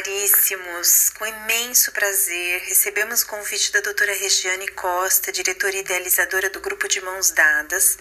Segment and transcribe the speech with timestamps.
[0.00, 6.88] caríssimos, com imenso prazer, recebemos o convite da doutora Regiane Costa, diretora idealizadora do Grupo
[6.88, 7.98] de Mãos Dadas,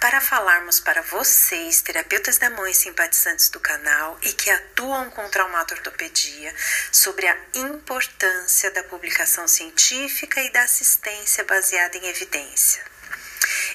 [0.00, 5.28] para falarmos para vocês, terapeutas da mão e simpatizantes do canal e que atuam com
[5.28, 6.54] traumatortopedia,
[6.90, 12.82] sobre a importância da publicação científica e da assistência baseada em evidência.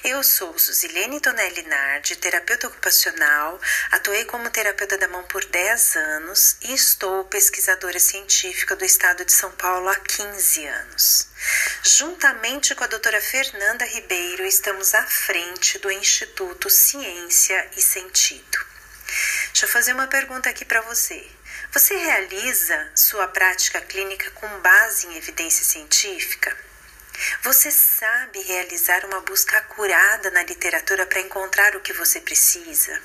[0.04, 3.60] Eu sou Suzilene Tonelli Nardi, terapeuta ocupacional,
[3.90, 9.32] atuei como terapeuta da mão por 10 anos e estou pesquisadora científica do estado de
[9.32, 11.28] São Paulo há 15 anos.
[11.82, 18.58] Juntamente com a doutora Fernanda Ribeiro, estamos à frente do Instituto Ciência e Sentido.
[19.48, 21.26] Deixa eu fazer uma pergunta aqui para você.
[21.72, 26.67] Você realiza sua prática clínica com base em evidência científica?
[27.42, 33.00] Você sabe realizar uma busca acurada na literatura para encontrar o que você precisa?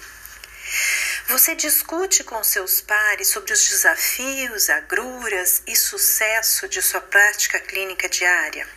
[1.28, 8.08] Você discute com seus pares sobre os desafios, agruras e sucesso de sua prática clínica
[8.08, 8.68] diária?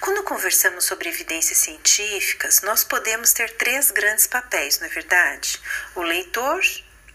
[0.00, 5.60] Quando conversamos sobre evidências científicas, nós podemos ter três grandes papéis, não é verdade?
[5.94, 6.60] O leitor,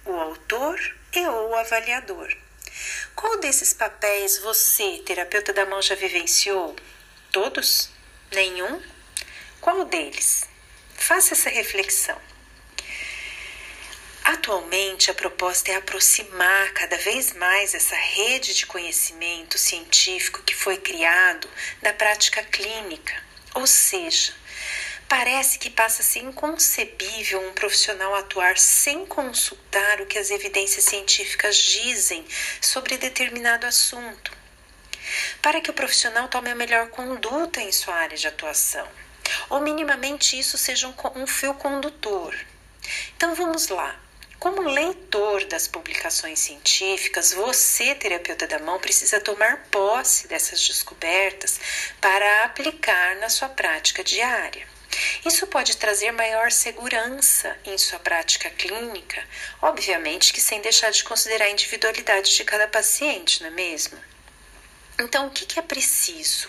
[0.05, 0.79] o autor
[1.13, 2.35] e ou o avaliador.
[3.15, 6.75] Qual desses papéis você, terapeuta da mão, já vivenciou?
[7.35, 7.89] Todos?
[8.31, 8.81] Nenhum?
[9.59, 10.47] Qual deles?
[10.95, 12.17] Faça essa reflexão.
[14.23, 20.77] Atualmente, a proposta é aproximar cada vez mais essa rede de conhecimento científico que foi
[20.77, 21.49] criado
[21.81, 23.21] da prática clínica,
[23.53, 24.33] ou seja,
[25.09, 30.85] parece que passa a ser inconcebível um profissional atuar sem consultar o que as evidências
[30.85, 32.25] científicas dizem
[32.61, 34.44] sobre determinado assunto
[35.41, 38.87] para que o profissional tome a melhor conduta em sua área de atuação,
[39.49, 42.35] ou minimamente isso seja um, um fio condutor.
[43.15, 43.99] Então vamos lá.
[44.39, 51.59] Como leitor das publicações científicas, você, terapeuta da mão, precisa tomar posse dessas descobertas
[51.99, 54.67] para aplicar na sua prática diária.
[55.25, 59.23] Isso pode trazer maior segurança em sua prática clínica,
[59.61, 63.97] obviamente que sem deixar de considerar a individualidade de cada paciente, não é mesmo?
[64.97, 66.47] Então, o que, que é preciso?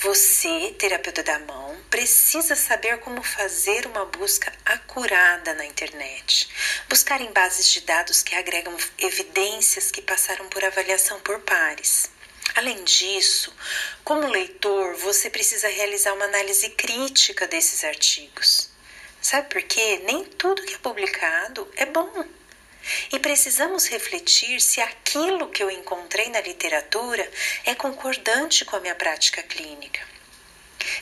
[0.00, 6.48] Você, terapeuta da mão, precisa saber como fazer uma busca acurada na internet.
[6.88, 12.10] Buscar em bases de dados que agregam evidências que passaram por avaliação por pares.
[12.54, 13.54] Além disso,
[14.04, 18.70] como leitor, você precisa realizar uma análise crítica desses artigos.
[19.20, 20.02] Sabe por quê?
[20.04, 22.24] Nem tudo que é publicado é bom.
[23.12, 27.28] E precisamos refletir se aquilo que eu encontrei na literatura
[27.64, 30.00] é concordante com a minha prática clínica.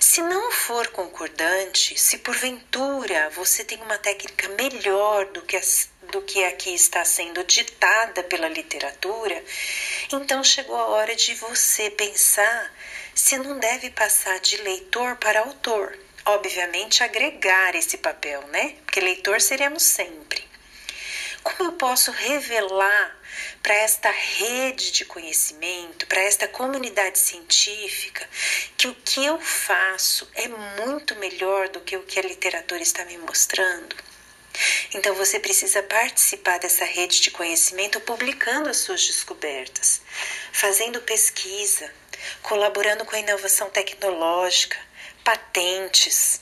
[0.00, 5.60] Se não for concordante, se porventura você tem uma técnica melhor do que, a,
[6.10, 9.44] do que a que está sendo ditada pela literatura,
[10.12, 12.72] então chegou a hora de você pensar
[13.14, 15.98] se não deve passar de leitor para autor.
[16.24, 18.76] Obviamente, agregar esse papel, né?
[18.86, 20.53] Porque leitor seremos sempre.
[21.44, 23.21] Como eu posso revelar
[23.62, 28.27] para esta rede de conhecimento, para esta comunidade científica,
[28.78, 33.05] que o que eu faço é muito melhor do que o que a literatura está
[33.05, 33.94] me mostrando?
[34.94, 40.00] Então você precisa participar dessa rede de conhecimento publicando as suas descobertas,
[40.50, 41.93] fazendo pesquisa,
[42.43, 44.78] colaborando com a inovação tecnológica,
[45.22, 46.41] patentes,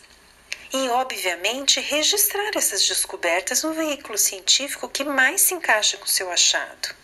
[0.73, 6.95] e, obviamente, registrar essas descobertas no veículo científico que mais se encaixa com seu achado.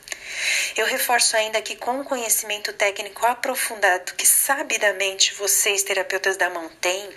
[0.77, 6.69] Eu reforço ainda que, com o conhecimento técnico aprofundado que sabidamente vocês, terapeutas da mão,
[6.81, 7.11] têm,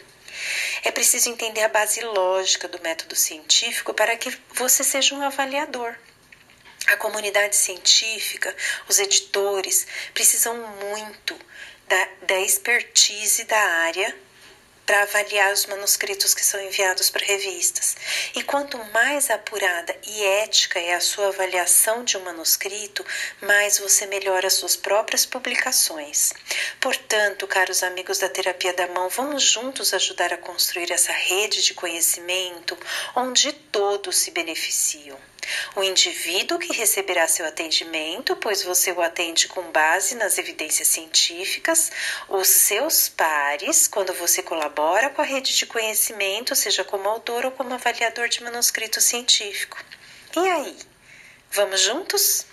[0.83, 5.95] é preciso entender a base lógica do método científico para que você seja um avaliador.
[6.87, 8.53] A comunidade científica,
[8.89, 11.39] os editores, precisam muito
[11.87, 14.15] da, da expertise da área
[14.85, 17.95] para avaliar os manuscritos que são enviados para revistas.
[18.35, 23.05] E quanto mais apurada e ética é a sua avaliação de um manuscrito,
[23.41, 26.33] mais você melhora as suas próprias publicações.
[26.79, 31.73] Portanto, caros amigos da terapia da mão, vamos juntos ajudar a construir essa rede de
[31.73, 32.77] conhecimento
[33.15, 35.17] onde todos se beneficiam.
[35.75, 41.91] O indivíduo que receberá seu atendimento, pois você o atende com base nas evidências científicas,
[42.29, 47.51] os seus pares, quando você colabora com a rede de conhecimento, seja como autor ou
[47.51, 49.77] como avaliador de manuscrito científico.
[50.35, 50.77] E aí?
[51.51, 52.45] Vamos juntos?